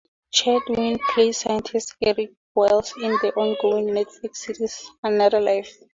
[0.33, 5.77] Chatwin plays scientist Erik Wallace in the ongoing Netflix series "Another Life".